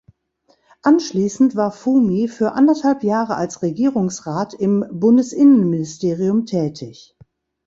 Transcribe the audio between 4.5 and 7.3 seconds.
im Bundesinnenministerium tätig.